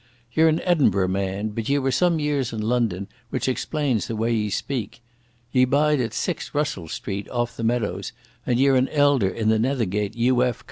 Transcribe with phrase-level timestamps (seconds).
[0.33, 4.33] Ye're an Edinburgh man, but ye were some years in London, which explains the way
[4.33, 4.99] ye speak.
[5.51, 8.11] Ye bide at 6, Russell Street, off the Meadows,
[8.43, 10.59] and ye're an elder in the Nethergate U.F.